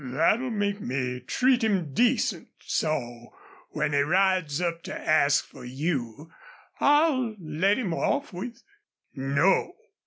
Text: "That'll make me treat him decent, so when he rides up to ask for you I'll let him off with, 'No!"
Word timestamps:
"That'll 0.03 0.49
make 0.49 0.81
me 0.81 1.19
treat 1.19 1.63
him 1.63 1.93
decent, 1.93 2.47
so 2.61 3.35
when 3.69 3.93
he 3.93 3.99
rides 3.99 4.59
up 4.59 4.81
to 4.85 4.95
ask 4.99 5.45
for 5.45 5.63
you 5.63 6.31
I'll 6.79 7.35
let 7.39 7.77
him 7.77 7.93
off 7.93 8.33
with, 8.33 8.63
'No!" 9.13 9.75